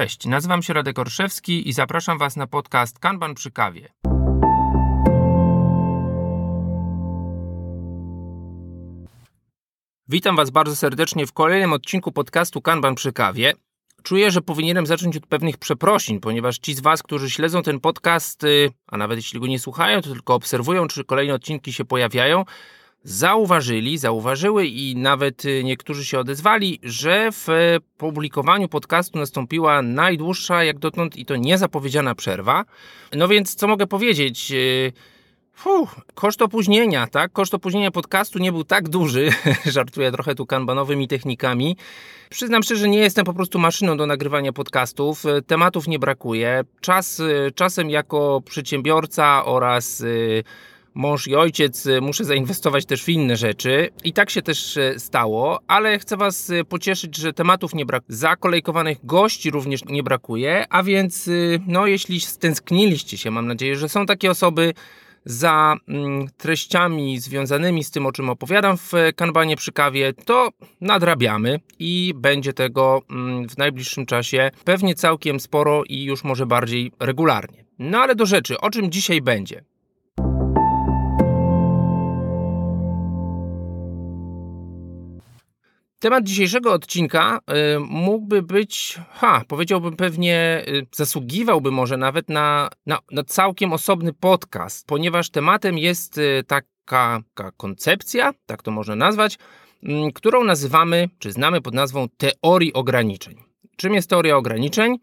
[0.00, 3.88] Cześć, nazywam się Radek Orszewski i zapraszam Was na podcast Kanban przy kawie.
[10.08, 13.52] Witam Was bardzo serdecznie w kolejnym odcinku podcastu Kanban przy kawie.
[14.02, 18.44] Czuję, że powinienem zacząć od pewnych przeprosin, ponieważ ci z Was, którzy śledzą ten podcast,
[18.44, 22.44] y, a nawet jeśli go nie słuchają, to tylko obserwują, czy kolejne odcinki się pojawiają,
[23.02, 27.46] zauważyli, zauważyły i nawet y, niektórzy się odezwali, że w
[27.96, 32.64] publikowaniu podcastu nastąpiła najdłuższa jak dotąd i to niezapowiedziana przerwa.
[33.12, 34.52] No więc co mogę powiedzieć?
[34.52, 34.92] Y,
[35.54, 37.32] Fuh, koszt opóźnienia, tak?
[37.32, 39.30] Koszt opóźnienia podcastu nie był tak duży,
[39.66, 41.76] żartuję trochę tu kanbanowymi technikami.
[42.30, 46.64] Przyznam szczerze, nie jestem po prostu maszyną do nagrywania podcastów, tematów nie brakuje.
[46.80, 50.04] Czas, y, czasem jako przedsiębiorca oraz
[50.94, 53.90] mąż i ojciec, y, muszę zainwestować też w inne rzeczy.
[54.04, 58.16] I tak się też y, stało, ale chcę Was y, pocieszyć, że tematów nie brakuje.
[58.16, 61.30] Zakolejkowanych gości również nie brakuje, a więc,
[61.66, 64.74] no, jeśli stęskniliście się, mam nadzieję, że są takie osoby,
[65.24, 70.48] za mm, treściami związanymi z tym, o czym opowiadam w kanbanie przy kawie, to
[70.80, 76.92] nadrabiamy i będzie tego mm, w najbliższym czasie pewnie całkiem sporo i już może bardziej
[77.00, 77.64] regularnie.
[77.78, 79.64] No ale do rzeczy, o czym dzisiaj będzie?
[86.00, 87.40] Temat dzisiejszego odcinka
[87.76, 94.12] y, mógłby być, ha, powiedziałbym pewnie, y, zasługiwałby może nawet na, na, na całkiem osobny
[94.12, 99.38] podcast, ponieważ tematem jest y, taka, taka koncepcja, tak to można nazwać,
[99.82, 103.36] mm, którą nazywamy, czy znamy pod nazwą teorii ograniczeń.
[103.76, 104.96] Czym jest teoria ograniczeń?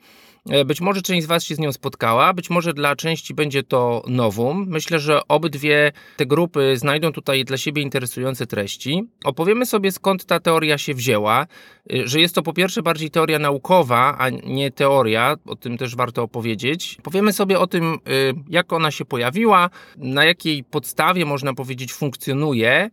[0.49, 3.63] E, być może część z Was się z nią spotkała, być może dla części będzie
[3.63, 4.65] to nowum.
[4.69, 9.03] Myślę, że obydwie te grupy znajdą tutaj dla siebie interesujące treści.
[9.23, 11.47] Opowiemy sobie skąd ta teoria się wzięła,
[11.93, 15.95] e, że jest to po pierwsze bardziej teoria naukowa, a nie teoria, o tym też
[15.95, 16.97] warto opowiedzieć.
[17.03, 17.97] Powiemy sobie o tym, e,
[18.49, 22.89] jak ona się pojawiła, na jakiej podstawie można powiedzieć funkcjonuje,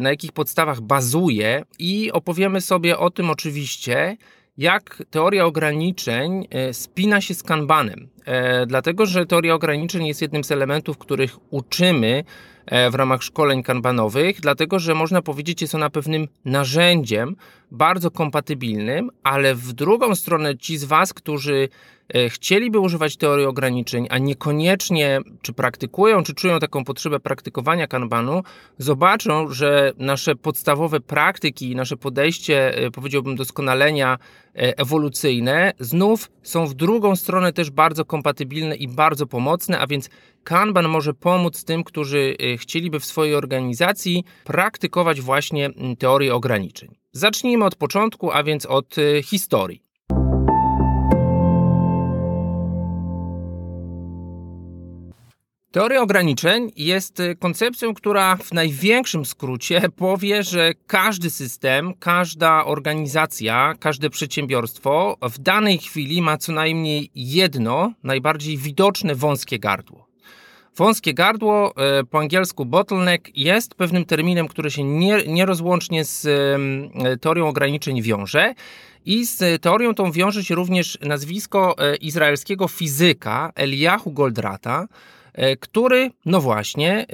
[0.00, 4.16] na jakich podstawach bazuje i opowiemy sobie o tym oczywiście,
[4.56, 8.08] jak teoria ograniczeń e, spina się z kanbanem.
[8.24, 12.24] E, dlatego, że teoria ograniczeń jest jednym z elementów, których uczymy
[12.66, 17.36] e, w ramach szkoleń kanbanowych, dlatego, że można powiedzieć, jest ona pewnym narzędziem
[17.72, 21.68] bardzo kompatybilnym, ale w drugą stronę ci z Was, którzy
[22.14, 28.42] E, chcieliby używać teorii ograniczeń, a niekoniecznie czy praktykują, czy czują taką potrzebę praktykowania kanbanu,
[28.78, 34.18] zobaczą, że nasze podstawowe praktyki nasze podejście, e, powiedziałbym, doskonalenia
[34.54, 40.10] e, ewolucyjne, znów są w drugą stronę też bardzo kompatybilne i bardzo pomocne, a więc
[40.44, 47.01] Kanban może pomóc tym, którzy chcieliby w swojej organizacji praktykować właśnie teorię ograniczeń.
[47.12, 49.82] Zacznijmy od początku, a więc od historii.
[55.72, 63.74] Teoria ograniczeń jest y, koncepcją, która w największym skrócie powie, że każdy system, każda organizacja,
[63.80, 70.11] każde przedsiębiorstwo w danej chwili ma co najmniej jedno, najbardziej widoczne wąskie gardło.
[70.76, 76.28] Wąskie gardło, y, po angielsku bottleneck, jest pewnym terminem, który się nie, nierozłącznie z
[77.20, 78.54] teorią ograniczeń wiąże.
[79.04, 84.86] I z teorią tą wiąże się również nazwisko y, izraelskiego fizyka Eliahu Goldrata,
[85.34, 87.06] E, który, no właśnie, e,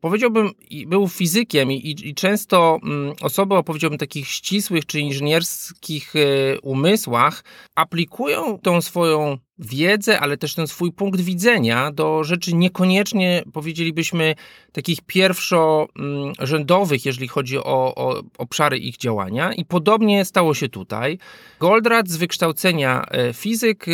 [0.00, 0.50] powiedziałbym,
[0.86, 7.44] był fizykiem i, i często mm, osoby o, powiedziałbym, takich ścisłych czy inżynierskich e, umysłach
[7.74, 14.34] aplikują tą swoją wiedzę, ale też ten swój punkt widzenia do rzeczy niekoniecznie, powiedzielibyśmy,
[14.72, 19.52] takich pierwszorzędowych, jeżeli chodzi o, o obszary ich działania.
[19.52, 21.18] I podobnie stało się tutaj.
[21.60, 23.90] Goldratt z wykształcenia e, fizyk e,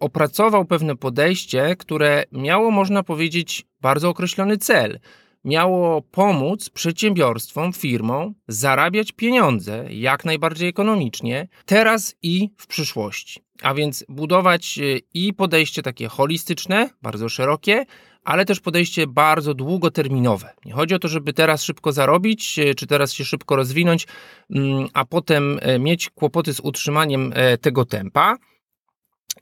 [0.00, 4.98] opracował pewne podejście, które miało, można powiedzieć, bardzo określony cel
[5.48, 13.40] miało pomóc przedsiębiorstwom, firmom zarabiać pieniądze jak najbardziej ekonomicznie teraz i w przyszłości.
[13.62, 17.84] A więc budować y, i podejście takie holistyczne, bardzo szerokie,
[18.24, 20.50] ale też podejście bardzo długoterminowe.
[20.64, 24.06] Nie chodzi o to, żeby teraz szybko zarobić, y, czy teraz się szybko rozwinąć,
[24.50, 28.36] mm, a potem y, mieć kłopoty z utrzymaniem tego tempa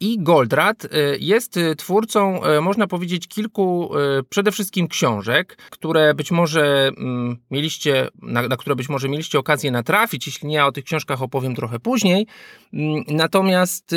[0.00, 0.88] I Goldratt y,
[1.20, 3.90] jest y, twórcą, y, można powiedzieć, kilku
[4.28, 9.70] przede wszystkim książek, które być może mm, mieliście, na, na, które być może mieliście okazję
[9.70, 10.26] natrafić.
[10.26, 12.26] Jeśli nie, o tych książkach opowiem trochę później.
[12.72, 13.94] Mm, natomiast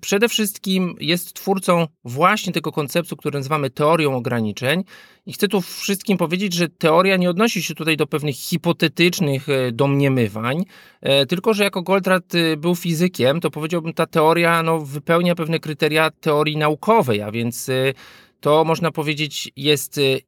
[0.00, 4.84] przede wszystkim jest twórcą właśnie tego konceptu, który nazywamy teorią ograniczeń.
[5.26, 10.64] I chcę tu wszystkim powiedzieć, że teoria nie odnosi się tutaj do pewnych hipotetycznych domniemywań,
[11.28, 16.56] tylko że jako Goldratt był fizykiem, to powiedziałbym, ta teoria no, wypełnia pewne kryteria teorii
[16.56, 17.94] naukowej, a więc y,
[18.40, 20.20] to można powiedzieć jest y,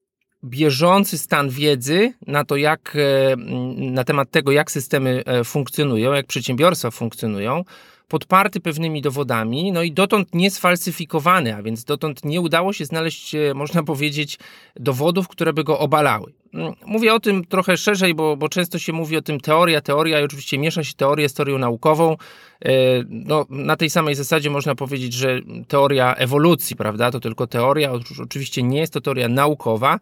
[0.44, 3.36] bieżący stan wiedzy na to, jak, y,
[3.76, 7.64] na temat tego, jak systemy e, funkcjonują, jak przedsiębiorstwa funkcjonują,
[8.10, 13.54] podparty pewnymi dowodami, no i dotąd niesfalsyfikowany, a więc dotąd nie udało się znaleźć, e,
[13.54, 14.38] można powiedzieć,
[14.76, 16.32] dowodów, które by go obalały.
[16.54, 20.20] Mm, mówię o tym trochę szerzej, bo, bo często się mówi o tym teoria, teoria
[20.20, 22.16] i oczywiście miesza się teorię z teorią naukową.
[22.64, 22.70] E,
[23.08, 27.92] no, na tej samej zasadzie można powiedzieć, że teoria ewolucji, prawda, to tylko teoria,
[28.22, 29.98] oczywiście nie jest to teoria naukowa.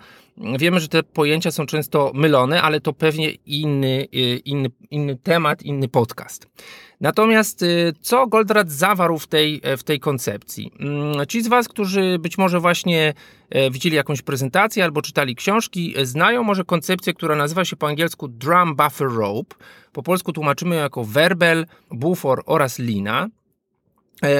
[0.59, 5.63] Wiemy, że te pojęcia są często mylone, ale to pewnie inny, e, inny, inny temat,
[5.63, 6.47] inny podcast.
[7.01, 10.73] Natomiast y, co Goldratt zawarł w tej, e, w tej koncepcji?
[10.81, 13.15] Mm, ci z Was, którzy być może właśnie
[13.51, 17.89] e, widzieli jakąś prezentację albo czytali książki, e, znają może koncepcję, która nazywa się po
[17.89, 19.57] angielsku Drum Buffer Rope.
[19.93, 23.29] Po polsku tłumaczymy ją jako werbel, bufor oraz lina.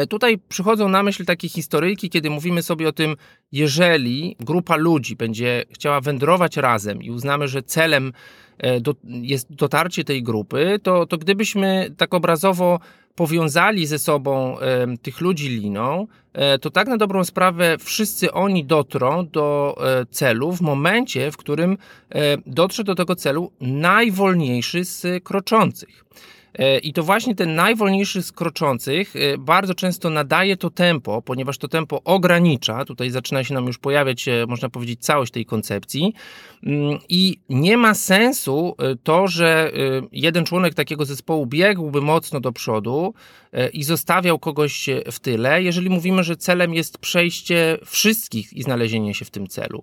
[0.09, 3.17] Tutaj przychodzą na myśl takie historyjki, kiedy mówimy sobie o tym,
[3.53, 8.13] jeżeli grupa ludzi będzie chciała wędrować razem i uznamy, że celem
[8.59, 12.81] E, do, jest dotarcie tej grupy, to, to gdybyśmy tak obrazowo
[13.15, 18.65] powiązali ze sobą e, tych ludzi liną, e, to tak na dobrą sprawę wszyscy oni
[18.65, 21.79] dotrą do e, celu w momencie, w którym
[22.11, 26.05] e, dotrze do tego celu najwolniejszy z kroczących.
[26.59, 31.59] E, I to właśnie ten najwolniejszy z kroczących e, bardzo często nadaje to tempo, ponieważ
[31.59, 32.85] to tempo ogranicza.
[32.85, 36.15] Tutaj zaczyna się nam już pojawiać, można powiedzieć, całość tej koncepcji.
[36.63, 39.73] Mm, I nie ma sensu e, to, że
[40.13, 43.15] jeden członek takiego zespołu biegłby mocno do przodu
[43.73, 49.25] i zostawiał kogoś w tyle, jeżeli mówimy, że celem jest przejście wszystkich i znalezienie się
[49.25, 49.83] w tym celu.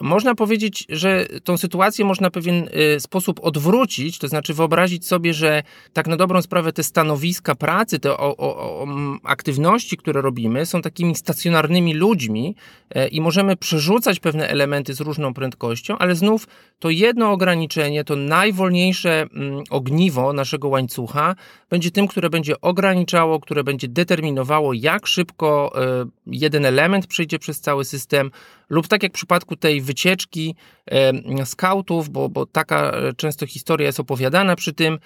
[0.00, 5.62] Można powiedzieć, że tą sytuację można w pewien sposób odwrócić, to znaczy wyobrazić sobie, że
[5.92, 8.86] tak na dobrą sprawę te stanowiska pracy, te o, o, o
[9.24, 12.54] aktywności, które robimy, są takimi stacjonarnymi ludźmi
[12.90, 16.46] e, i możemy przerzucać pewne elementy z różną prędkością, ale znów
[16.78, 19.26] to jedno ograniczenie, to najwolniejsze
[19.70, 21.34] ogniwo naszego łańcucha
[21.70, 27.60] będzie tym, które będzie ograniczało, które będzie determinowało, jak szybko e, jeden element przejdzie przez
[27.60, 28.30] cały system,
[28.70, 30.54] lub tak jak w przypadku tej wycieczki
[30.86, 34.98] e, skautów, bo, bo taka e, często historia jest opowiadana przy tym,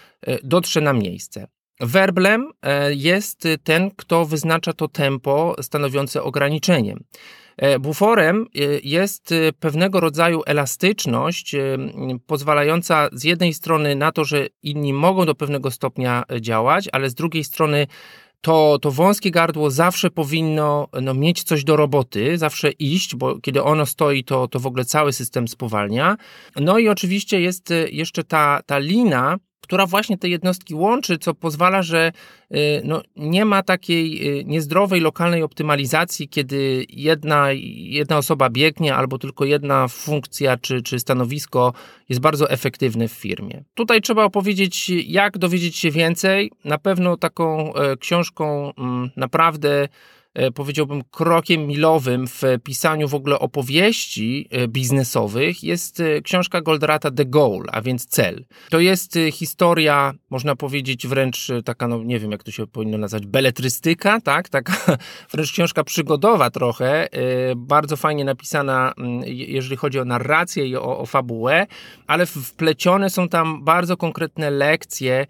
[0.42, 1.46] dotrze na miejsce.
[1.80, 2.50] Werblem
[2.90, 6.96] jest ten, kto wyznacza to tempo stanowiące ograniczenie.
[7.56, 11.56] E, buforem e, jest e, pewnego rodzaju elastyczność,
[12.26, 17.14] pozwalająca z jednej strony na to, że inni mogą do pewnego stopnia działać, ale z
[17.14, 17.86] drugiej strony
[18.40, 23.62] to, to wąskie gardło zawsze powinno no, mieć coś do roboty, zawsze iść, bo kiedy
[23.62, 26.16] ono stoi, to, to w ogóle cały system spowalnia.
[26.56, 31.82] No i oczywiście jest jeszcze ta, ta lina, która właśnie te jednostki łączy, co pozwala,
[31.82, 32.12] że
[32.52, 39.18] y, no, nie ma takiej y, niezdrowej lokalnej optymalizacji, kiedy jedna, jedna osoba biegnie, albo
[39.18, 41.72] tylko jedna funkcja czy, czy stanowisko
[42.08, 43.64] jest bardzo efektywne w firmie.
[43.74, 46.50] Tutaj trzeba opowiedzieć, jak dowiedzieć się więcej.
[46.64, 49.88] Na pewno taką e, książką mm, naprawdę
[50.54, 57.24] powiedziałbym, krokiem milowym w pisaniu w ogóle opowieści e, biznesowych jest e, książka Goldrata The
[57.24, 58.44] Goal, a więc cel.
[58.70, 63.26] To jest historia, można powiedzieć, wręcz taka, no nie wiem, jak to się powinno nazwać,
[63.26, 64.48] beletrystyka, tak?
[64.48, 64.74] Taka
[65.32, 67.08] wręcz książka przygodowa trochę,
[67.56, 68.92] bardzo fajnie napisana,
[69.26, 71.66] jeżeli chodzi o narrację i o, o fabułę,
[72.06, 75.26] ale wplecione są tam bardzo konkretne lekcje,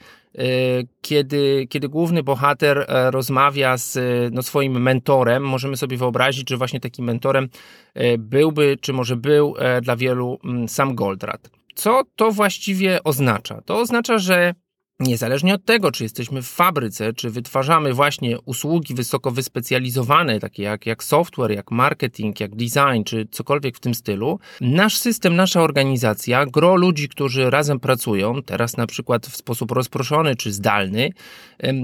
[1.00, 3.98] kiedy, kiedy główny bohater e, rozmawia z
[4.34, 7.48] no, swoim mentorem, możemy sobie wyobrazić, że właśnie takim mentorem
[7.94, 11.50] e, byłby, czy może był e, dla wielu mm, sam Goldratt.
[11.74, 13.60] Co to właściwie oznacza?
[13.60, 14.54] To oznacza, że
[15.00, 20.86] Niezależnie od tego, czy jesteśmy w fabryce, czy wytwarzamy właśnie usługi wysoko wyspecjalizowane, takie jak,
[20.86, 26.46] jak software, jak marketing, jak design, czy cokolwiek w tym stylu, nasz system, nasza organizacja,
[26.46, 31.10] gro ludzi, którzy razem pracują, teraz na przykład w sposób rozproszony czy zdalny,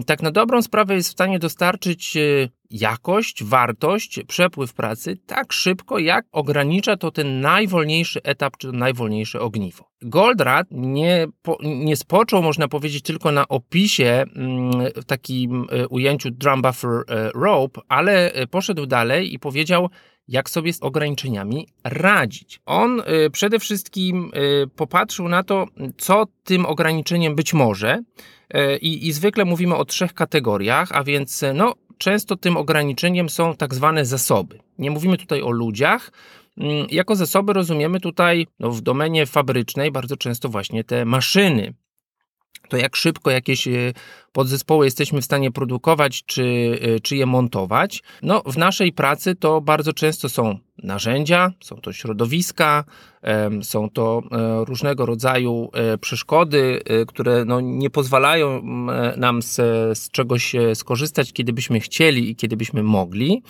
[0.06, 2.16] tak na dobrą sprawę jest w stanie dostarczyć
[2.70, 9.90] jakość, wartość, przepływ pracy tak szybko, jak ogranicza to ten najwolniejszy etap, czy najwolniejsze ogniwo.
[10.02, 16.30] Goldratt nie, po, nie spoczął, można powiedzieć, tylko na opisie mm, w takim e, ujęciu
[16.30, 19.88] drum buffer e, rope, ale e, poszedł dalej i powiedział,
[20.28, 22.60] jak sobie z ograniczeniami radzić.
[22.66, 24.30] On przede wszystkim
[24.76, 25.66] popatrzył na to,
[25.98, 27.98] co tym ograniczeniem być może.
[28.54, 33.74] Y, I, zwykle mówimy o trzech kategoriach, a więc no, często tym ograniczeniem są tak
[33.74, 34.58] zwane zasoby.
[34.78, 36.12] Nie mówimy tutaj o ludziach.
[36.58, 41.74] Mm, jako zasoby rozumiemy tutaj no, w domenie fabrycznej bardzo często właśnie te maszyny,
[42.68, 43.68] to jak szybko jakieś
[44.32, 48.02] podzespoły jesteśmy w stanie produkować czy, czy je montować.
[48.22, 52.84] No, w naszej pracy to bardzo często są narzędzia, są to środowiska,
[53.62, 58.62] są to e, różnego rodzaju e, przeszkody, e, które no nie pozwalają
[59.16, 59.56] nam z,
[59.98, 63.42] z czegoś skorzystać, kiedy byśmy chcieli i kiedy byśmy mogli,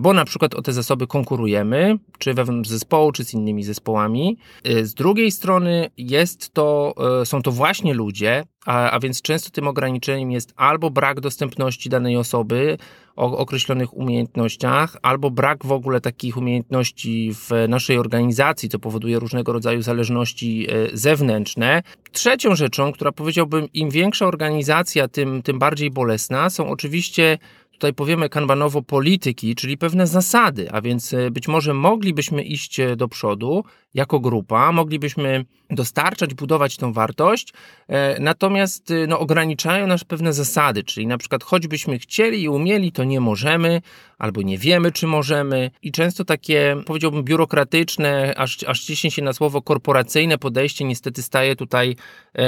[0.00, 4.36] bo na przykład o te zasoby konkurujemy, czy wewnątrz zespołu, czy z innymi zespołami.
[4.82, 10.30] Z drugiej strony jest to, są to właśnie ludzie, a, a więc często tym ograniczeniem
[10.30, 12.78] jest albo brak dostępności danej osoby,
[13.16, 19.52] o określonych umiejętnościach, albo brak w ogóle takich umiejętności w naszej organizacji, co powoduje różnego
[19.52, 21.82] rodzaju zależności e, zewnętrzne.
[22.12, 27.38] Trzecią rzeczą, która powiedziałbym, im większa organizacja, tym, tym bardziej bolesna, są oczywiście
[27.76, 32.96] tutaj powiemy kanbanowo polityki, czyli pewne zasady, a więc e, być może moglibyśmy iść e,
[32.96, 33.64] do przodu
[33.94, 37.52] jako grupa, moglibyśmy dostarczać, budować tą wartość,
[37.88, 43.04] e, natomiast no, ograniczają nas pewne zasady, czyli na przykład choćbyśmy chcieli i umieli, to
[43.04, 43.82] nie możemy,
[44.18, 45.70] albo nie wiemy, czy możemy.
[45.82, 51.56] I często takie, powiedziałbym, biurokratyczne, aż, aż ciśnie się na słowo korporacyjne podejście niestety staje
[51.56, 51.96] tutaj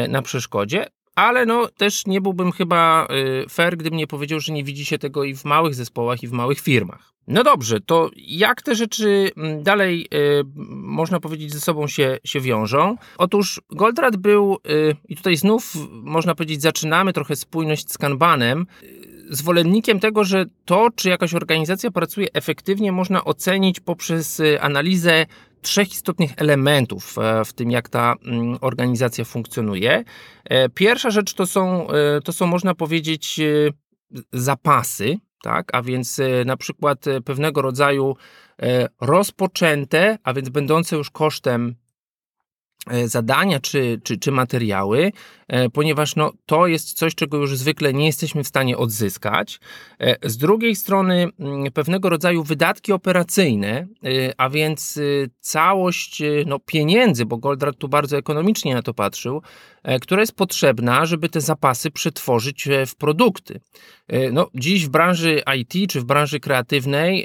[0.08, 0.86] na przeszkodzie
[1.18, 3.08] ale no też nie byłbym chyba
[3.44, 6.28] y, fair, gdybym nie powiedział, że nie widzi się tego i w małych zespołach, i
[6.28, 7.12] w małych firmach.
[7.28, 12.40] No dobrze, to jak te rzeczy mm, dalej y, można powiedzieć ze sobą się, się
[12.40, 12.96] wiążą?
[13.18, 18.66] Otóż Goldratt był, y, i tutaj znów można powiedzieć, zaczynamy trochę spójność z Kanbanem,
[19.30, 25.26] zwolennikiem tego, że to, czy jakaś organizacja pracuje efektywnie, można ocenić poprzez analizę
[25.62, 30.04] trzech istotnych elementów e, w tym, jak ta mm, organizacja funkcjonuje.
[30.44, 33.40] E, pierwsza rzecz to są, e, to są można powiedzieć,
[34.32, 35.68] zapasy, tak?
[35.72, 38.16] a więc na przykład pewnego rodzaju
[39.00, 41.74] rozpoczęte, a więc będące już kosztem
[43.04, 45.12] zadania czy, czy, czy materiały,
[45.48, 49.60] e, ponieważ no, to jest coś, czego już zwykle nie jesteśmy w stanie odzyskać.
[50.00, 53.86] E, z drugiej strony mm, pewnego rodzaju wydatki operacyjne,
[54.36, 55.00] a więc
[55.40, 59.42] całość no, pieniędzy, bo Goldratt tu bardzo ekonomicznie na to patrzył,
[60.00, 63.60] która jest potrzebna, żeby te zapasy przetworzyć w produkty.
[64.32, 67.24] No, dziś w branży IT czy w branży kreatywnej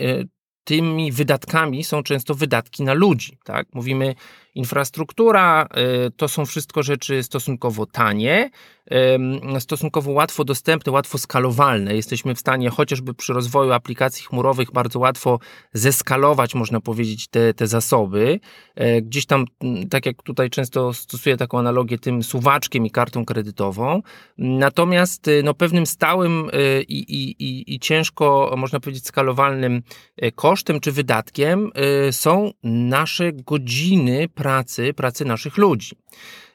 [0.63, 3.37] tymi wydatkami są często wydatki na ludzi.
[3.43, 3.67] Tak?
[3.73, 4.15] Mówimy
[4.55, 5.67] infrastruktura,
[6.07, 8.49] y, to są wszystko rzeczy stosunkowo tanie,
[9.59, 11.95] stosunkowo łatwo dostępne, łatwo skalowalne.
[11.95, 15.39] Jesteśmy w stanie chociażby przy rozwoju aplikacji chmurowych bardzo łatwo
[15.73, 18.39] zeskalować, można powiedzieć, te, te zasoby.
[18.75, 19.45] E, gdzieś tam,
[19.89, 24.01] tak jak tutaj często stosuję taką analogię, tym suwaczkiem i kartą kredytową.
[24.37, 29.81] Natomiast y, no, pewnym stałym y, i, i, i, i ciężko, można powiedzieć, skalowalnym
[30.35, 31.71] kosztem czy wydatkiem
[32.11, 35.95] są nasze godziny pracy, pracy naszych ludzi.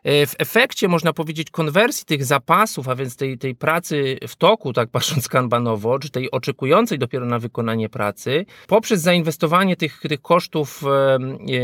[0.04, 4.72] E, w efekcie, można powiedzieć, konwersji tych zapasów, a więc tej, tej pracy w toku,
[4.72, 10.82] tak patrząc kanbanowo, czy tej oczekującej dopiero na wykonanie pracy, poprzez zainwestowanie tych, tych kosztów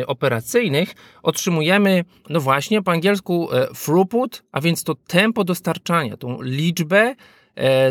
[0.01, 6.43] e, operacyjnych otrzymujemy, no właśnie po angielsku e, throughput, a więc to tempo dostarczania, tą
[6.43, 7.44] liczbę E,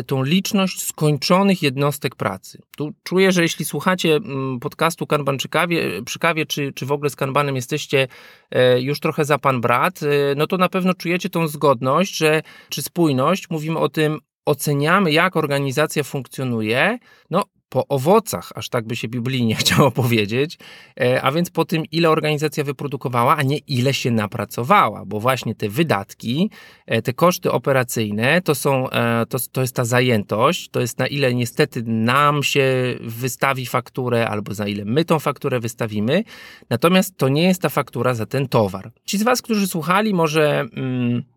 [0.06, 2.62] tą liczność skończonych jednostek pracy.
[2.76, 6.92] Tu czuję, że jeśli słuchacie mm, podcastu Kanban przy kawie, przy kawie czy, czy w
[6.92, 8.08] ogóle z Kanbanem jesteście
[8.50, 10.06] e, już trochę za pan brat, e,
[10.36, 15.36] no to na pewno czujecie tą zgodność, że czy spójność, mówimy o tym, oceniamy, jak
[15.36, 16.98] organizacja funkcjonuje,
[17.30, 17.42] no
[17.74, 20.58] po owocach, aż tak by się biblijnie chciało powiedzieć,
[21.00, 25.54] e, a więc po tym, ile organizacja wyprodukowała, a nie ile się napracowała, bo właśnie
[25.54, 26.50] te wydatki,
[26.86, 31.06] e, te koszty operacyjne to są, e, to, to jest ta zajętość, to jest na
[31.06, 36.24] ile niestety nam się wystawi fakturę, albo za ile my tą fakturę wystawimy,
[36.70, 38.92] natomiast to nie jest ta faktura za ten towar.
[39.04, 40.66] Ci z Was, którzy słuchali, może.
[40.76, 41.33] Mm,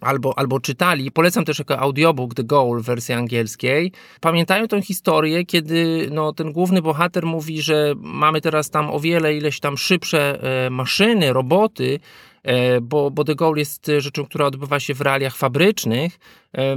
[0.00, 5.44] albo, albo czytali, polecam też jako audiobook The Goal w wersji angielskiej, pamiętają tę historię,
[5.44, 10.42] kiedy no, ten główny bohater mówi, że mamy teraz tam o wiele ileś tam szybsze
[10.66, 12.00] e, maszyny, roboty,
[12.42, 16.18] e, bo, bo The Goal jest rzeczą, która odbywa się w realiach fabrycznych,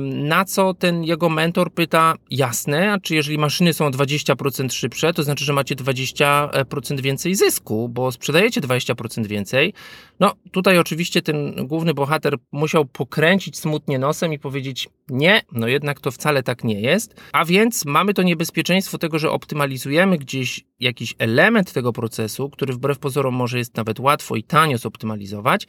[0.10, 5.24] Na co ten jego mentor pyta, jasne, a czy jeżeli maszyny są 20% szybsze, to
[5.24, 9.74] znaczy, że macie 20% więcej zysku, bo sprzedajecie 20% więcej.
[10.20, 16.00] No tutaj oczywiście ten główny bohater musiał pokręcić smutnie nosem i powiedzieć, nie, no jednak
[16.00, 17.16] to wcale tak nie jest.
[17.32, 23.00] A więc mamy to niebezpieczeństwo tego, że optymalizujemy gdzieś jakiś element tego procesu, który wbrew
[23.00, 25.68] pozorom może jest nawet łatwo i tanio zoptymalizować,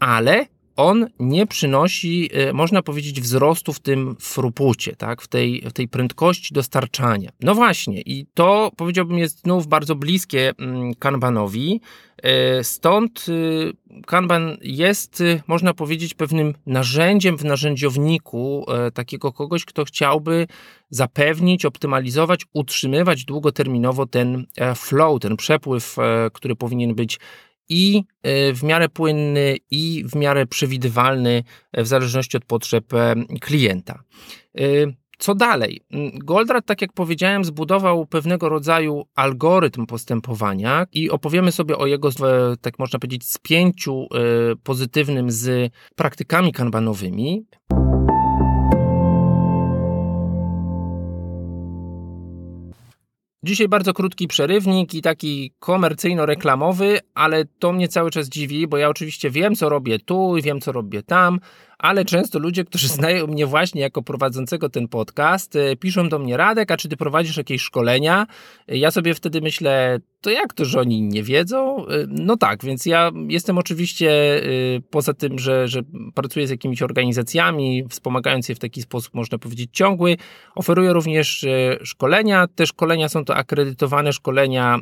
[0.00, 0.46] ale
[0.76, 5.22] on nie przynosi, e, można powiedzieć, wzrostu w tym frupucie, tak?
[5.22, 7.30] w, tej, w tej prędkości dostarczania.
[7.40, 11.80] No właśnie, i to powiedziałbym jest znów bardzo bliskie mm, Kanbanowi.
[12.22, 13.72] E, stąd y,
[14.06, 20.46] Kanban jest, y, można powiedzieć, pewnym narzędziem w narzędziowniku e, takiego kogoś, kto chciałby
[20.90, 25.96] zapewnić, optymalizować, utrzymywać długoterminowo ten flow, ten przepływ,
[26.32, 27.18] który powinien być
[27.68, 31.42] i e, w miarę płynny, i w miarę przewidywalny,
[31.72, 34.02] e, w zależności od potrzeb e, klienta.
[35.18, 35.80] Co dalej?
[35.90, 42.10] Mm, Goldratt, tak jak powiedziałem, zbudował pewnego rodzaju algorytm postępowania i opowiemy sobie o jego,
[42.60, 44.06] tak można powiedzieć, spięciu
[44.62, 47.46] pozytywnym z praktykami kanbanowymi.
[53.46, 58.88] Dzisiaj bardzo krótki przerywnik i taki komercyjno-reklamowy, ale to mnie cały czas dziwi, bo ja
[58.88, 61.40] oczywiście wiem, co robię tu i wiem, co robię tam,
[61.78, 66.36] ale często ludzie, którzy znają mnie właśnie jako prowadzącego ten podcast, e, piszą do mnie
[66.36, 68.26] Radek, a czy ty prowadzisz jakieś szkolenia?
[68.68, 71.86] Ja sobie wtedy myślę, to jak to, że oni nie wiedzą?
[71.86, 74.42] E, no tak, więc ja jestem oczywiście e,
[74.90, 75.80] poza tym, że, że
[76.14, 80.16] pracuję z jakimiś organizacjami, wspomagając je w taki sposób, można powiedzieć, ciągły,
[80.54, 81.46] oferuję również
[81.82, 82.46] szkolenia.
[82.54, 84.78] Te szkolenia są to akredytowane szkolenia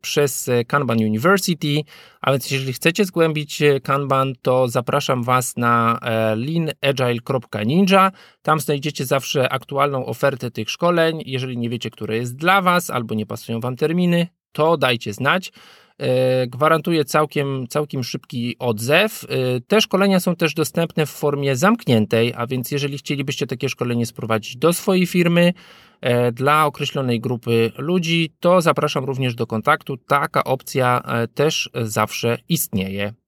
[0.00, 1.80] przez Kanban University,
[2.20, 6.00] a więc jeżeli chcecie zgłębić Kanban, to zapraszam Was na
[6.36, 8.12] leanagile.ninja.
[8.42, 11.22] Tam znajdziecie zawsze aktualną ofertę tych szkoleń.
[11.26, 15.52] Jeżeli nie wiecie, które jest dla Was albo nie pasują Wam terminy, to dajcie znać.
[15.98, 19.24] E, gwarantuję całkiem, całkiem szybki odzew.
[19.24, 24.06] E, te szkolenia są też dostępne w formie zamkniętej, a więc jeżeli chcielibyście takie szkolenie
[24.06, 25.52] sprowadzić do swojej firmy,
[26.00, 29.96] e, dla określonej grupy ludzi, to zapraszam również do kontaktu.
[29.96, 31.02] Taka opcja
[31.34, 33.21] też zawsze istnieje.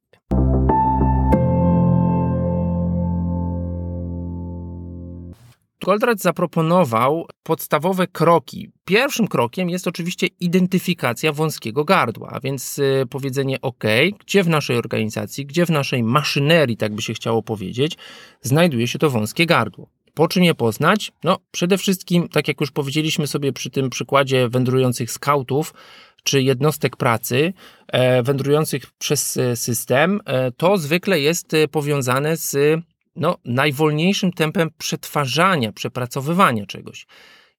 [5.85, 8.71] Goldratt zaproponował podstawowe kroki.
[8.85, 13.85] Pierwszym krokiem jest oczywiście identyfikacja wąskiego gardła, a więc y, powiedzenie OK,
[14.21, 17.97] gdzie w naszej organizacji, gdzie w naszej maszynerii, tak by się chciało powiedzieć,
[18.43, 19.89] znajduje się to wąskie gardło.
[20.15, 21.13] Po czym je poznać?
[21.25, 25.75] No, przede wszystkim, tak jak już powiedzieliśmy sobie przy tym przykładzie wędrujących skautów,
[26.23, 27.53] czy jednostek pracy
[27.89, 32.81] e, wędrujących przez e, system, e, to zwykle jest powiązane z
[33.17, 37.07] no, najwolniejszym tempem przetwarzania, przepracowywania czegoś.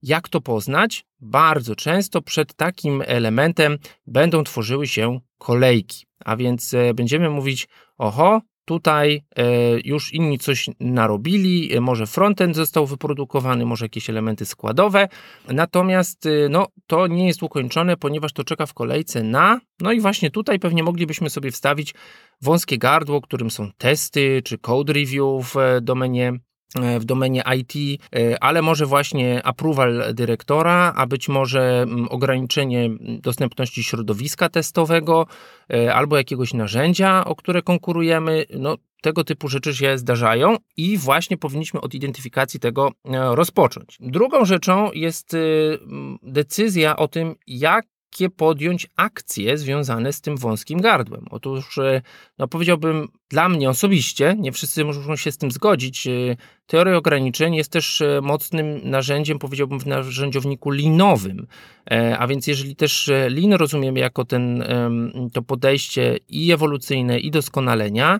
[0.01, 1.05] Jak to poznać?
[1.19, 6.05] Bardzo często przed takim elementem będą tworzyły się kolejki.
[6.25, 9.43] A więc e, będziemy mówić, oho, Tutaj e,
[9.83, 15.07] już inni coś narobili, e, może frontend został wyprodukowany, może jakieś elementy składowe,
[15.47, 19.99] natomiast e, no, to nie jest ukończone, ponieważ to czeka w kolejce na, no i
[19.99, 21.93] właśnie tutaj pewnie moglibyśmy sobie wstawić
[22.41, 26.39] wąskie gardło, którym są testy czy code review w domenie
[26.99, 33.83] w domenie IT, e, ale może właśnie approval dyrektora, a być może mm, ograniczenie dostępności
[33.83, 35.27] środowiska testowego
[35.73, 38.45] e, albo jakiegoś narzędzia, o które konkurujemy.
[38.59, 43.97] No, tego typu rzeczy się zdarzają i właśnie powinniśmy od identyfikacji tego rozpocząć.
[43.99, 45.35] Drugą rzeczą jest
[46.23, 51.25] decyzja o tym, jak jakie podjąć akcje związane z tym wąskim gardłem.
[51.29, 52.01] Otóż, e,
[52.37, 56.11] no powiedziałbym, dla mnie osobiście, nie wszyscy muszą się z tym zgodzić, e,
[56.67, 61.47] teoria ograniczeń jest też e, mocnym narzędziem, powiedziałbym, w narzędziowniku linowym.
[62.19, 64.63] A więc jeżeli też lin rozumiemy jako ten,
[65.33, 68.19] to podejście i ewolucyjne, i doskonalenia,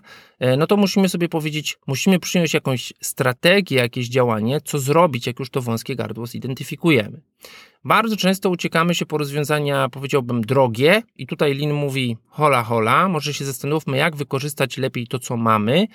[0.58, 5.50] no to musimy sobie powiedzieć, musimy przyjąć jakąś strategię, jakieś działanie, co zrobić, jak już
[5.50, 7.20] to wąskie gardło zidentyfikujemy.
[7.86, 13.34] Bardzo często uciekamy się po rozwiązania, powiedziałbym, drogie, i tutaj Lin mówi: hola, hola, może
[13.34, 15.86] się zastanówmy, jak wykorzystać lepiej to, co mamy,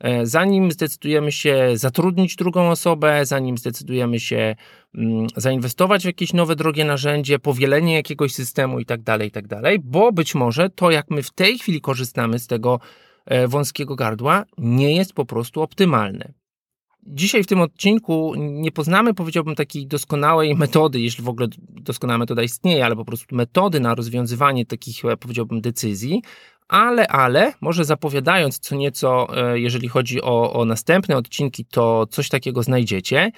[0.00, 4.56] e, zanim zdecydujemy się zatrudnić drugą osobę, zanim zdecydujemy się
[4.94, 10.12] mm, zainwestować w jakieś nowe drogie narzędzie, powielenie jakiegoś systemu itd., tak itd., tak bo
[10.12, 12.80] być może to, jak my w tej chwili korzystamy z tego
[13.26, 16.39] e, wąskiego gardła, nie jest po prostu optymalne.
[17.06, 22.42] Dzisiaj w tym odcinku nie poznamy, powiedziałbym, takiej doskonałej metody, jeśli w ogóle doskonała metoda
[22.42, 26.22] istnieje, ale po prostu metody na rozwiązywanie takich, e, powiedziałbym, decyzji,
[26.68, 32.28] ale, ale, może zapowiadając co nieco, e, jeżeli chodzi o, o następne odcinki, to coś
[32.28, 33.32] takiego znajdziecie.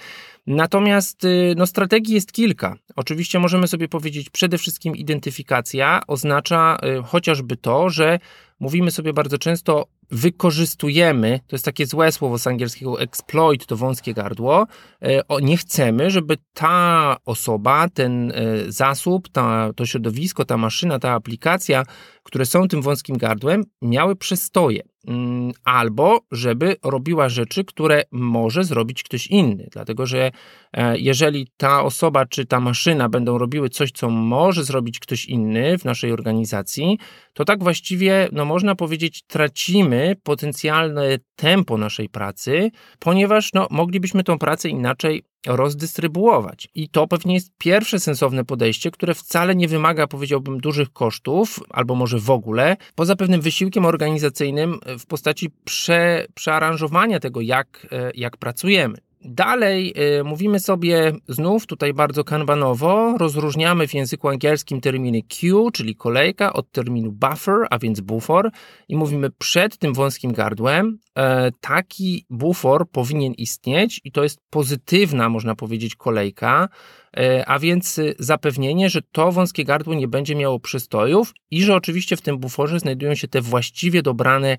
[0.46, 2.76] Natomiast y, no, strategii jest kilka.
[2.96, 8.18] Oczywiście możemy sobie powiedzieć, przede wszystkim identyfikacja oznacza y, chociażby to, że
[8.60, 14.14] mówimy sobie bardzo często wykorzystujemy, to jest takie złe słowo z angielskiego, exploit to wąskie
[14.14, 14.66] gardło,
[15.02, 18.34] e, nie chcemy, żeby ta osoba, ten e,
[18.72, 21.84] zasób, ta, to środowisko, ta maszyna, ta aplikacja,
[22.22, 24.91] które są tym wąskim gardłem, miały przestoje.
[25.08, 29.68] Mm, albo żeby robiła rzeczy, które może zrobić ktoś inny.
[29.72, 30.30] Dlatego, że
[30.72, 35.78] e, jeżeli ta osoba czy ta maszyna będą robiły coś, co może zrobić ktoś inny
[35.78, 36.98] w naszej organizacji,
[37.32, 44.38] to tak właściwie, no można powiedzieć, tracimy potencjalne tempo naszej pracy, ponieważ no, moglibyśmy tą
[44.38, 46.68] pracę inaczej rozdystrybuować.
[46.74, 51.94] I to pewnie jest pierwsze sensowne podejście, które wcale nie wymaga, powiedziałbym, dużych kosztów, albo
[51.94, 58.36] może w ogóle, poza pewnym wysiłkiem organizacyjnym w postaci prze, przearanżowania tego, jak, e, jak
[58.36, 58.98] pracujemy.
[59.24, 65.96] Dalej y, mówimy sobie znów tutaj bardzo kanbanowo, rozróżniamy w języku angielskim terminy queue, czyli
[65.96, 68.50] kolejka, od terminu buffer, a więc bufor
[68.88, 70.98] i mówimy przed tym wąskim gardłem.
[71.18, 76.68] E, taki bufor powinien istnieć i to jest pozytywna, można powiedzieć, kolejka,
[77.16, 82.16] e, a więc zapewnienie, że to wąskie gardło nie będzie miało przystojów i że oczywiście
[82.16, 84.56] w tym buforze znajdują się te właściwie dobrane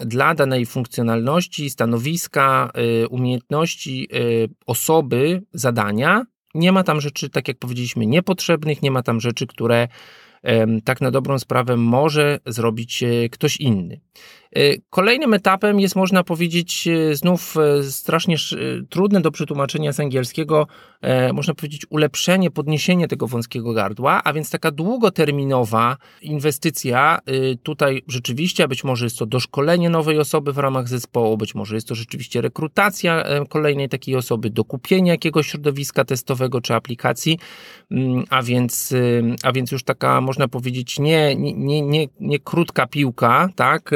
[0.00, 2.70] dla danej funkcjonalności, stanowiska,
[3.04, 6.26] y, umiejętności y, osoby, zadania.
[6.54, 9.88] Nie ma tam rzeczy, tak jak powiedzieliśmy, niepotrzebnych, nie ma tam rzeczy, które
[10.84, 14.00] tak na dobrą sprawę może zrobić e, ktoś inny.
[14.56, 18.36] E, kolejnym etapem jest, można powiedzieć, e, znów strasznie
[18.90, 20.66] trudne do przetłumaczenia z angielskiego,
[21.32, 27.18] można powiedzieć, ulepszenie, podniesienie tego wąskiego gardła, a więc taka długoterminowa inwestycja.
[27.62, 31.88] Tutaj rzeczywiście, być może jest to doszkolenie nowej osoby w ramach zespołu, być może jest
[31.88, 37.38] to rzeczywiście rekrutacja kolejnej takiej osoby, dokupienie jakiegoś środowiska testowego czy aplikacji,
[37.90, 38.94] mm, a więc,
[39.42, 43.90] a więc już taka, można powiedzieć, nie, nie, nie, nie krótka piłka, tak?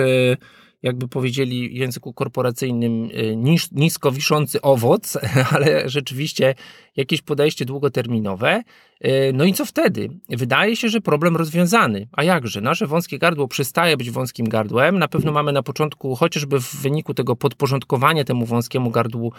[0.85, 5.19] E, jakby powiedzieli w języku korporacyjnym, e, nis, nisko wiszący owoc,
[5.55, 6.55] ale rzeczywiście
[6.97, 8.63] jakieś podejście długoterminowe.
[9.01, 10.09] E, no i co wtedy?
[10.29, 12.09] Wydaje się, że problem rozwiązany.
[12.13, 12.61] A jakże?
[12.61, 14.99] Nasze wąskie gardło przestaje być wąskim gardłem.
[14.99, 19.33] Na pewno mamy na początku, chociażby w wyniku tego podporządkowania temu wąskiemu gardłu,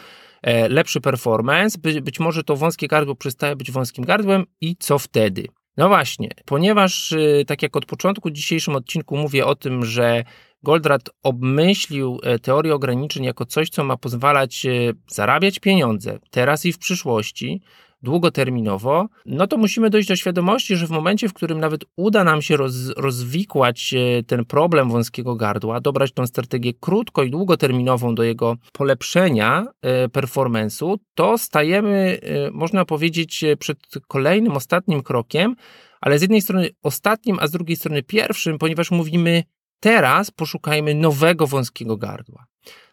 [0.69, 1.77] lepszy performance.
[1.79, 5.47] By, być może to wąskie gardło przestaje być wąskim gardłem i co wtedy?
[5.77, 10.23] No właśnie, ponieważ y, tak jak od początku w dzisiejszym odcinku mówię o tym, że
[10.63, 16.73] Goldratt obmyślił e, teorię ograniczeń jako coś, co ma pozwalać e, zarabiać pieniądze teraz i
[16.73, 17.61] w przyszłości,
[18.03, 22.41] długoterminowo, no to musimy dojść do świadomości, że w momencie, w którym nawet uda nam
[22.41, 28.23] się roz, rozwikłać e, ten problem wąskiego gardła, dobrać tą strategię krótko i długoterminową do
[28.23, 29.67] jego polepszenia
[30.13, 32.19] performance'u, to stajemy,
[32.51, 35.55] można powiedzieć, przed kolejnym, ostatnim krokiem,
[36.01, 39.43] ale z jednej strony ostatnim, a z drugiej strony pierwszym, ponieważ mówimy
[39.81, 42.45] Teraz poszukajmy nowego wąskiego gardła.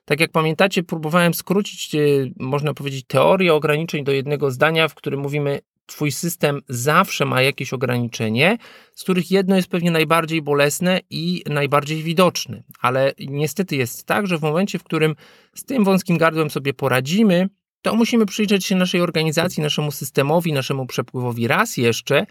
[0.04, 1.98] Tak jak pamiętacie, próbowałem skrócić, e,
[2.36, 7.72] można powiedzieć, teorię ograniczeń do jednego zdania, w którym mówimy, Twój system zawsze ma jakieś
[7.72, 8.58] ograniczenie,
[8.94, 12.62] z których jedno jest pewnie najbardziej bolesne i najbardziej widoczne.
[12.80, 15.16] Ale niestety jest tak, że w momencie, w którym
[15.54, 17.48] z tym wąskim gardłem sobie poradzimy,
[17.82, 22.26] to musimy przyjrzeć się naszej organizacji, naszemu systemowi, naszemu przepływowi raz jeszcze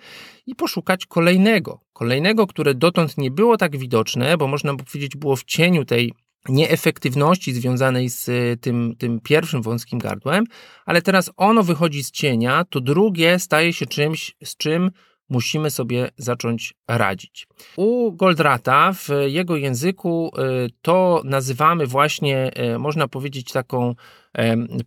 [0.46, 1.80] i poszukać kolejnego.
[1.94, 6.14] Kolejnego, które dotąd nie było tak widoczne, bo można by powiedzieć, było w cieniu tej
[6.50, 10.46] nieefektywności związanej z y, tym, tym pierwszym wąskim gardłem,
[10.86, 14.92] ale teraz ono wychodzi z cienia, to drugie staje się czymś, z czym
[15.30, 17.48] musimy sobie zacząć radzić.
[17.76, 20.32] U Goldrata w jego języku
[20.66, 23.96] y, to nazywamy właśnie, y, można powiedzieć, taką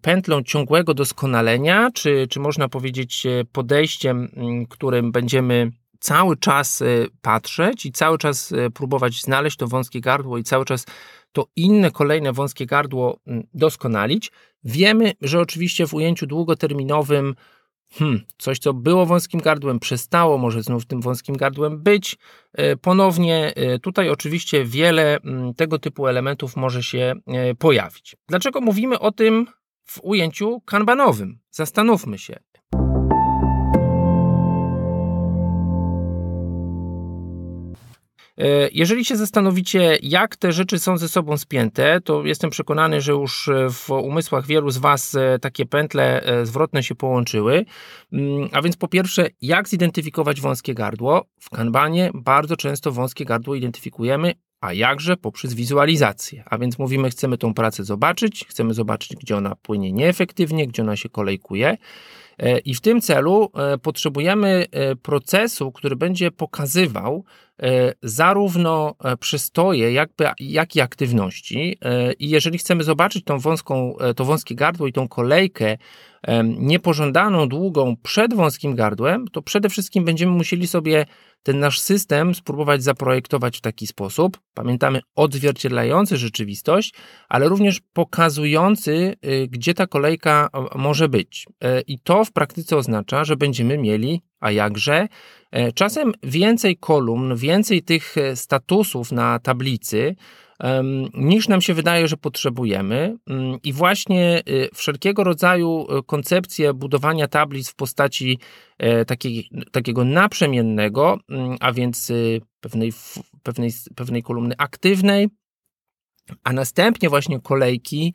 [0.00, 4.28] pętlą ciągłego doskonalenia, czy, czy można powiedzieć e, podejściem,
[4.68, 6.86] którym będziemy cały czas e,
[7.22, 10.86] patrzeć i cały czas e, próbować znaleźć to wąskie gardło i cały czas
[11.32, 13.18] to inne, kolejne wąskie gardło
[13.54, 14.32] doskonalić.
[14.64, 17.34] Wiemy, że oczywiście w ujęciu długoterminowym
[17.92, 22.18] hmm, coś, co było wąskim gardłem, przestało może znów tym wąskim gardłem być.
[22.52, 28.16] E, ponownie e, tutaj oczywiście wiele mm, tego typu elementów może się e, pojawić.
[28.28, 29.46] Dlaczego mówimy o tym
[29.84, 31.38] w ujęciu kanbanowym?
[31.50, 32.40] Zastanówmy się.
[38.72, 43.50] Jeżeli się zastanowicie, jak te rzeczy są ze sobą spięte, to jestem przekonany, że już
[43.70, 47.64] w umysłach wielu z Was e, takie pętle e, zwrotne się połączyły.
[48.12, 51.24] Mm, a więc po pierwsze, jak zidentyfikować wąskie gardło?
[51.40, 56.42] W kanbanie bardzo często wąskie gardło identyfikujemy, a jakże poprzez wizualizację.
[56.46, 60.96] A więc mówimy, chcemy tą pracę zobaczyć, chcemy zobaczyć, gdzie ona płynie nieefektywnie, gdzie ona
[60.96, 61.76] się kolejkuje.
[62.64, 64.66] I w tym celu potrzebujemy
[65.02, 67.49] procesu, który będzie pokazywał, E,
[68.02, 71.78] zarówno e, przystoje, jakby, jak i aktywności.
[71.82, 75.76] E, I jeżeli chcemy zobaczyć tą wąską, to wąskie gardło i tą kolejkę
[76.44, 81.06] niepożądaną, długą przed wąskim gardłem, to przede wszystkim będziemy musieli sobie
[81.42, 86.94] ten nasz system spróbować zaprojektować w taki sposób, pamiętamy, odzwierciedlający rzeczywistość,
[87.28, 91.46] ale również pokazujący, y, gdzie ta kolejka może być.
[91.86, 95.08] I to w praktyce oznacza, że będziemy mieli, a jakże,
[95.50, 100.16] E, czasem więcej kolumn, więcej tych e, statusów na tablicy,
[101.14, 103.16] niż nam się wydaje, że potrzebujemy.
[103.26, 104.42] Mm, I właśnie e,
[104.74, 108.38] wszelkiego rodzaju koncepcje budowania tablic w postaci
[109.06, 112.12] takiej, takiego naprzemiennego, mm, a więc
[112.60, 112.92] pewnej,
[113.42, 115.28] pewnej, pewnej kolumny aktywnej,
[116.44, 118.14] a następnie właśnie kolejki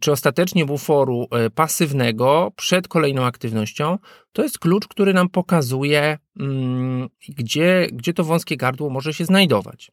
[0.00, 3.98] czy ostatecznie buforu e, pasywnego przed kolejną aktywnością,
[4.32, 9.90] to jest klucz, który nam pokazuje, mm, gdzie, gdzie to wąskie gardło może się znajdować.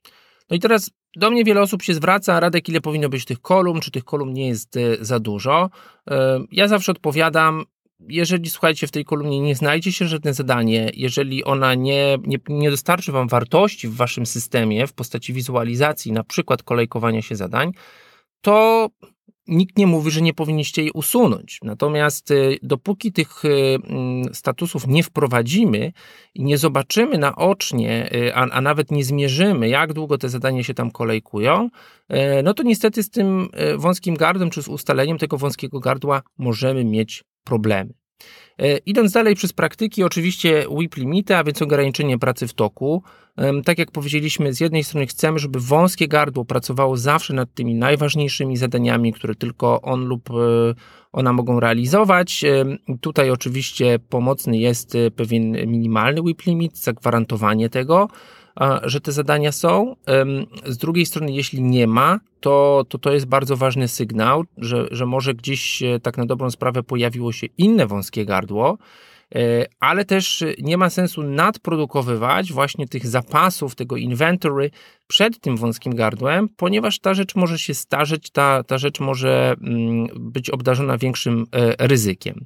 [0.50, 3.82] No i teraz do mnie wiele osób się zwraca, Radek, ile powinno być tych kolumn,
[3.82, 5.70] czy tych kolumn nie jest e, za dużo.
[6.52, 7.66] Ja zawsze odpowiadam,
[8.08, 12.72] jeżeli słuchajcie, w tej kolumnie nie znajdzie się żadne zadanie, jeżeli ona nie, nie, nie
[12.72, 17.72] dostarczy Wam wartości w Waszym systemie w postaci wizualizacji, na przykład kolejkowania się zadań,
[18.42, 18.88] to
[19.50, 21.60] nikt nie mówi, że nie powinniście jej usunąć.
[21.64, 25.94] Natomiast y, dopóki tych mm, statusów nie wprowadzimy
[26.36, 30.74] i nie zobaczymy naocznie, y, a, a nawet nie zmierzymy, jak długo te zadania się
[30.74, 31.70] tam kolejkują,
[32.44, 37.24] no to niestety z tym wąskim gardłem czy z ustaleniem tego wąskiego gardła możemy mieć
[37.44, 37.99] problemy.
[38.60, 43.04] E, idąc dalej przez praktyki, oczywiście WIP limity, a więc ograniczenie pracy w toku.
[43.66, 48.58] Tak jak powiedzieliśmy, z jednej strony chcemy, żeby wąskie gardło pracowało zawsze nad tymi najważniejszymi
[48.58, 50.34] zadaniami, które tylko on lub e,
[51.12, 52.46] ona mogą realizować.
[53.02, 58.08] Tutaj oczywiście pomocny jest e, pewien minimalny WIP limit, zagwarantowanie tego
[58.84, 59.96] że te zadania są.
[60.66, 65.06] Z drugiej strony, jeśli nie ma, to to, to jest bardzo ważny sygnał, że, że
[65.06, 68.78] może gdzieś tak na dobrą sprawę pojawiło się inne wąskie gardło,
[69.36, 74.72] e, ale też nie ma sensu nadprodukowywać właśnie tych zapasów, tego inventory
[75.08, 80.08] przed tym wąskim gardłem, ponieważ ta rzecz może się starzeć, ta, ta rzecz może mm,
[80.16, 82.46] być obdarzona większym e, ryzykiem.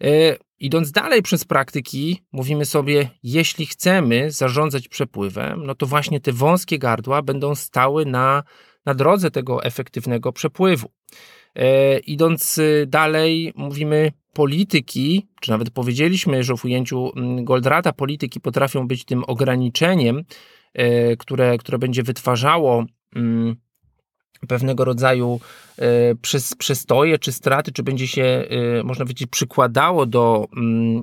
[0.00, 6.32] E, idąc dalej przez praktyki, mówimy sobie, jeśli chcemy zarządzać przepływem, no to właśnie te
[6.32, 8.42] wąskie gardła będą stały na,
[8.86, 10.88] na drodze tego efektywnego przepływu.
[11.56, 18.40] E, idąc y, dalej, mówimy polityki, czy nawet powiedzieliśmy, że w ujęciu mm, Goldrata polityki
[18.40, 20.24] potrafią być tym ograniczeniem,
[20.74, 22.84] e, które, które będzie wytwarzało
[23.16, 23.56] mm,
[24.48, 25.40] pewnego rodzaju
[25.78, 26.14] e,
[26.58, 31.02] przestoje czy straty, czy będzie się, e, można powiedzieć, przykładało do mm,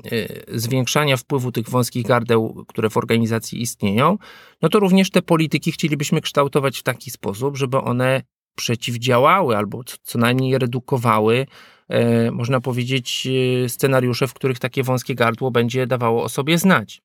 [0.51, 4.17] e, zwiększania wpływu tych wąskich gardeł, które w organizacji istnieją,
[4.61, 8.21] no to również te polityki chcielibyśmy kształtować w taki sposób, żeby one
[8.55, 11.45] przeciwdziałały albo co najmniej redukowały,
[12.31, 13.27] można powiedzieć,
[13.67, 17.01] scenariusze, w których takie wąskie gardło będzie dawało o sobie znać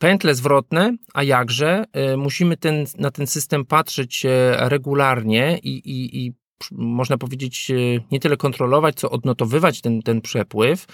[0.00, 6.26] pętle zwrotne, a jakże e, musimy ten, na ten system patrzeć e, regularnie i, i,
[6.26, 6.32] i
[6.72, 7.74] można powiedzieć, e,
[8.12, 10.86] nie tyle kontrolować, co odnotowywać ten, ten przepływ.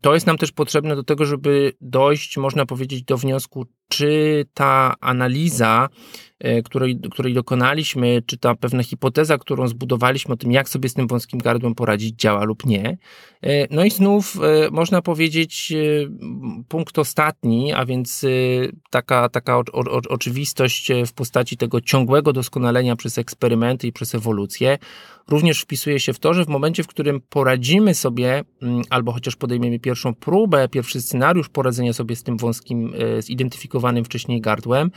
[0.00, 4.94] To jest nam też potrzebne do tego, żeby dojść, można powiedzieć, do wniosku, czy ta
[5.00, 5.88] analiza,
[6.38, 10.94] e, której, której dokonaliśmy, czy ta pewna hipoteza, którą zbudowaliśmy o tym, jak sobie z
[10.94, 12.98] tym wąskim gardłem poradzić, działa lub nie.
[13.42, 15.72] E, no i znów e, można powiedzieć
[16.68, 18.26] punkt ostatni, a więc
[18.90, 24.78] taka, taka o, o, oczywistość w postaci tego ciągłego doskonalenia przez eksperymenty i przez ewolucję,
[25.28, 29.36] również wpisuje się w to, że w momencie, w którym poradzimy sobie, mm, albo chociaż
[29.36, 34.90] podejmiemy pierwszą próbę, pierwszy scenariusz poradzenia sobie z tym wąskim, zidentyfikowanym wcześniej gardłem,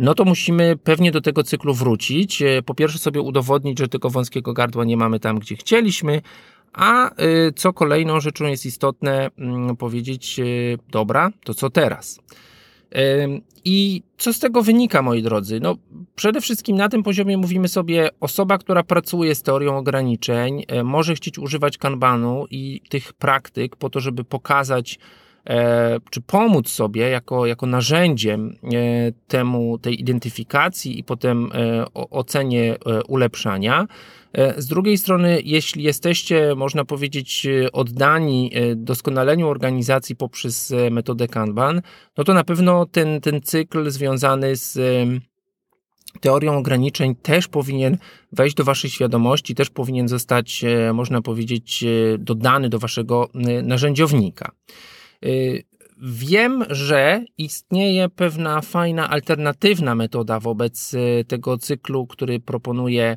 [0.00, 2.42] no to musimy pewnie do tego cyklu wrócić.
[2.42, 6.22] E, po pierwsze sobie udowodnić, że tego wąskiego gardła nie mamy tam, gdzie chcieliśmy,
[6.72, 7.14] a e,
[7.56, 10.44] co kolejną rzeczą jest istotne, mm, powiedzieć, e,
[10.90, 12.20] dobra, to co teraz?
[13.64, 15.60] I co z tego wynika, moi drodzy?
[15.60, 15.76] No,
[16.16, 21.38] przede wszystkim na tym poziomie mówimy sobie, osoba, która pracuje z teorią ograniczeń, może chcieć
[21.38, 24.98] używać kanbanu i tych praktyk po to, żeby pokazać,
[26.10, 28.56] czy pomóc sobie jako, jako narzędziem
[29.28, 31.50] temu, tej identyfikacji i potem
[31.94, 32.76] ocenie
[33.08, 33.86] ulepszania.
[34.56, 41.82] Z drugiej strony, jeśli jesteście, można powiedzieć, oddani doskonaleniu organizacji poprzez metodę Kanban,
[42.16, 44.78] no to na pewno ten, ten cykl związany z
[46.20, 47.98] teorią ograniczeń też powinien
[48.32, 53.62] wejść do Waszej świadomości, też powinien zostać, e, można powiedzieć, e, dodany do Waszego e,
[53.62, 54.52] narzędziownika.
[56.02, 60.92] Wiem, że istnieje pewna fajna alternatywna metoda wobec
[61.28, 63.16] tego cyklu, który proponuje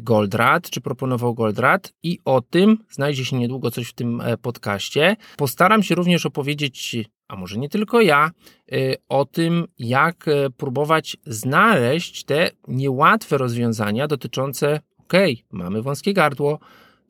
[0.00, 5.16] Goldrad, czy proponował Goldrad, i o tym znajdzie się niedługo coś w tym podcaście.
[5.36, 6.96] Postaram się również opowiedzieć
[7.30, 8.30] a może nie tylko ja,
[8.72, 15.12] y, o tym, jak e, próbować znaleźć te niełatwe rozwiązania dotyczące, ok,
[15.50, 16.58] mamy wąskie gardło,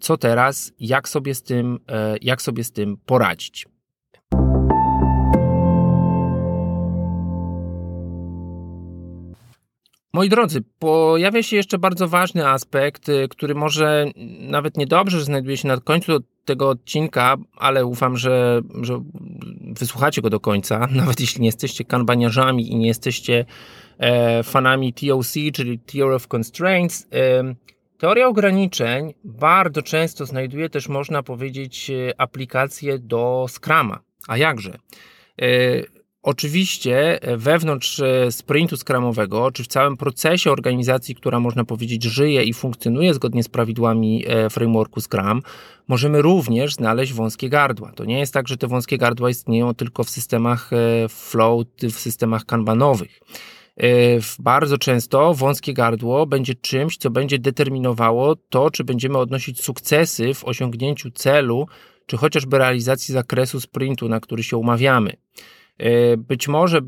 [0.01, 3.67] co teraz, jak sobie z tym, e, jak sobie z tym poradzić.
[10.13, 14.07] Moi drodzy, pojawia się jeszcze bardzo ważny aspekt, y, który może
[14.41, 16.13] nawet niedobrze, znajduje się na końcu
[16.45, 19.03] tego odcinka, ale ufam, że, że
[19.79, 23.45] wysłuchacie go do końca, nawet jeśli nie jesteście kanbaniarzami i nie jesteście
[23.99, 27.07] e, fanami TOC, czyli Theory of Constraints.
[27.13, 27.55] E,
[27.99, 34.01] teoria ograniczeń bardzo często znajduje też, można powiedzieć, e, aplikacje do Scrama.
[34.29, 34.79] A jakże?
[35.43, 35.47] E,
[36.23, 42.43] Oczywiście e, wewnątrz e, sprintu skramowego, czy w całym procesie organizacji, która można powiedzieć żyje
[42.43, 45.43] i funkcjonuje zgodnie z prawidłami e, frameworku Scrum,
[45.89, 47.93] możemy również znaleźć wąskie gardła.
[47.93, 50.71] To nie jest tak, że te wąskie gardła istnieją tylko w systemach
[51.09, 53.21] flow, w systemach kanbanowych.
[54.39, 60.45] Bardzo często wąskie gardło będzie czymś, co będzie determinowało to, czy będziemy odnosić sukcesy w
[60.45, 61.67] osiągnięciu celu,
[62.07, 65.17] czy chociażby realizacji zakresu sprintu, na który się umawiamy.
[65.81, 66.81] E, być może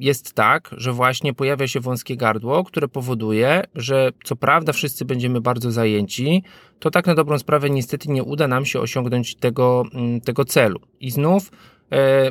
[0.00, 5.40] jest tak, że właśnie pojawia się wąskie gardło, które powoduje, że co prawda wszyscy będziemy
[5.40, 6.42] bardzo zajęci,
[6.78, 10.80] to tak na dobrą sprawę niestety nie uda nam się osiągnąć tego, mm, tego celu.
[11.00, 11.50] I znów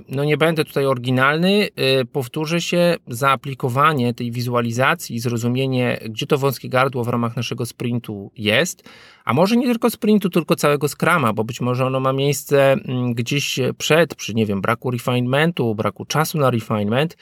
[0.10, 6.70] no nie będę tutaj oryginalny, e, powtórzę się, zaaplikowanie tej wizualizacji, zrozumienie, gdzie to wąskie
[6.70, 8.90] gardło w ramach naszego sprintu jest,
[9.26, 13.14] a może nie tylko sprintu, tylko całego skrama, bo być może ono ma miejsce mm,
[13.14, 17.18] gdzieś przed, przy, nie wiem, braku refinementu, braku czasu na refinement,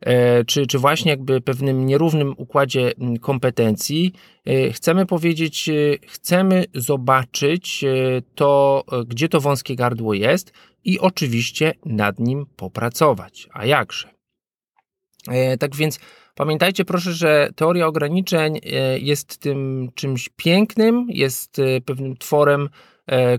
[0.00, 4.12] e, czy, czy właśnie jakby pewnym nierównym układzie mm, kompetencji,
[4.72, 5.70] chcemy powiedzieć,
[6.06, 7.84] chcemy zobaczyć
[8.34, 10.52] to, gdzie to wąskie gardło jest,
[10.84, 13.48] i oczywiście nad nim popracować.
[13.52, 14.14] A jakże?
[15.28, 15.98] E, tak więc
[16.34, 22.68] pamiętajcie proszę, że teoria ograniczeń e, jest tym czymś pięknym, jest e, pewnym tworem,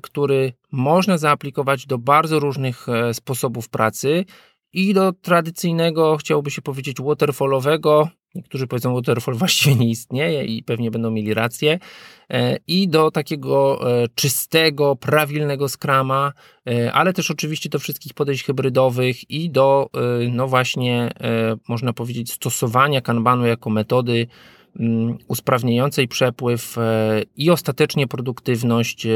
[0.02, 4.26] który można zaaplikować do bardzo różnych sposobów pracy
[4.74, 10.64] i do tradycyjnego, chciałoby się powiedzieć, waterfallowego, Niektórzy powiedzą, że waterfall właściwie nie istnieje i
[10.64, 11.80] pewnie będą mieli rację.
[12.30, 16.34] E, I do takiego e, czystego, prawilnego skrama,
[16.68, 19.90] e, ale też oczywiście do wszystkich podejść hybrydowych i do,
[20.32, 21.12] no właśnie,
[21.68, 24.28] można powiedzieć, stosowania kanbanu jako metody
[24.80, 26.76] mm, usprawniającej przepływ
[27.38, 29.08] i ostatecznie produktywność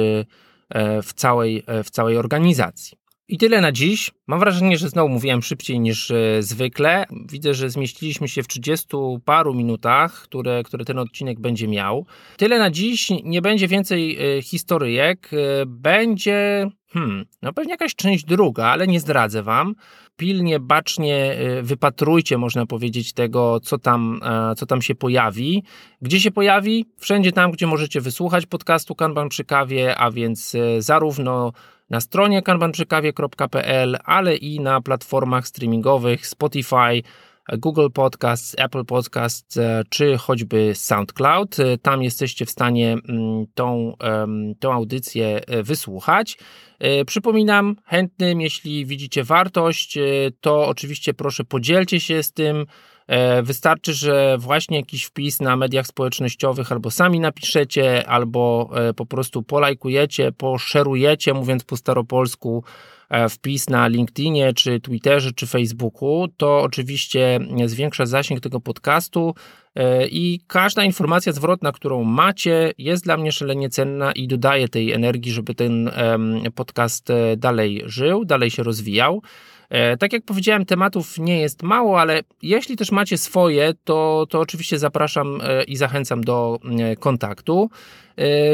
[1.04, 2.98] w całej, w całej organizacji.
[3.30, 4.12] I tyle na dziś.
[4.28, 7.06] Mam wrażenie, że znowu mówiłem szybciej niż e, zwykle.
[7.32, 8.88] Widzę, że zmieściliśmy się w 30
[9.26, 12.06] paru minutach, które, które ten odcinek będzie miał.
[12.38, 13.10] Tyle na dziś.
[13.24, 15.30] Nie będzie więcej e, historyjek.
[15.34, 19.76] E, będzie, hmm, no pewnie jakaś część druga, ale nie zdradzę wam.
[20.18, 24.20] Pilnie, bacznie wypatrujcie, można powiedzieć, tego, co tam,
[24.58, 25.64] co tam się pojawi.
[26.02, 26.86] Gdzie się pojawi?
[26.98, 31.52] Wszędzie tam, gdzie możecie wysłuchać podcastu Kanban przy kawie, a więc zarówno
[31.90, 37.04] na stronie kanbanprzykawie.pl, ale i na platformach streamingowych Spotify,
[37.58, 41.60] Google Podcasts, Apple Podcasts e, czy choćby SoundCloud.
[41.60, 43.94] E, tam jesteście w stanie mm, tą,
[44.60, 46.38] tą audycję e, wysłuchać.
[47.06, 49.98] Przypominam, chętnym, jeśli widzicie wartość,
[50.42, 52.66] to oczywiście proszę podzielcie się z tym
[53.44, 59.44] wystarczy, że właśnie jakiś wpis na mediach społecznościowych albo sami napiszecie, albo e, po prostu
[59.44, 62.64] polajkujecie, poszerujecie, mówiąc po staropolsku,
[63.10, 69.36] e, wpis na LinkedInie, czy Twitterze, czy Facebooku, to oczywiście zwiększa zasięg tego podcastu
[70.12, 75.32] i każda informacja zwrotna, którą macie, jest dla mnie szalenie cenna i dodaje tej energii,
[75.32, 75.92] żeby ten
[76.56, 79.22] podcast dalej żył, dalej się rozwijał.
[79.70, 84.40] E, tak jak powiedziałem, tematów nie jest mało, ale jeśli też macie swoje, to, to
[84.40, 87.70] oczywiście zapraszam e, i zachęcam do e, kontaktu.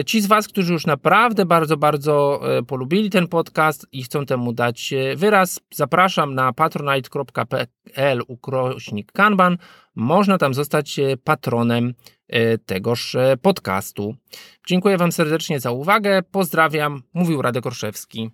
[0.05, 4.93] Ci z Was, którzy już naprawdę bardzo, bardzo polubili ten podcast i chcą temu dać
[5.15, 9.57] wyraz, zapraszam na patronite.pl ukrośnik kanban.
[9.95, 11.93] Można tam zostać patronem
[12.65, 14.15] tegoż podcastu.
[14.67, 16.21] Dziękuję Wam serdecznie za uwagę.
[16.31, 17.01] Pozdrawiam.
[17.13, 18.29] Mówił Radek Orszewski.